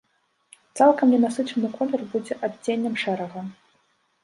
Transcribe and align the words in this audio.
Цалкам 0.79 1.07
ненасычаны 1.15 1.67
колер 1.77 2.01
будзе 2.15 2.33
адценнем 2.49 2.99
шэрага. 3.05 3.39